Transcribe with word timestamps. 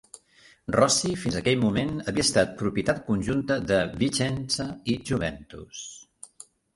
Rossi 0.75 1.09
fins 1.23 1.35
aquell 1.41 1.59
moment 1.63 1.91
havia 2.11 2.25
estat 2.27 2.55
propietat 2.61 3.01
conjunta 3.09 3.57
de 3.73 3.77
Vicenza 4.05 4.65
i 4.95 4.97
Juventus. 5.11 5.83